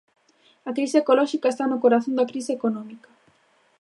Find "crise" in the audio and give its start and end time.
0.77-0.97, 2.31-2.51